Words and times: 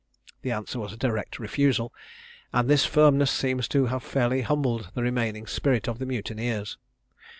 The 0.41 0.49
answer 0.51 0.79
was 0.79 0.91
a 0.91 0.97
direct 0.97 1.37
refusal, 1.37 1.93
and 2.51 2.67
this 2.67 2.87
firmness 2.87 3.29
seems 3.29 3.67
to 3.67 3.85
have 3.85 4.01
fairly 4.01 4.41
humbled 4.41 4.89
the 4.95 5.03
remaining 5.03 5.45
spirit 5.45 5.87
of 5.87 5.99
the 5.99 6.07
mutineers. 6.07 6.79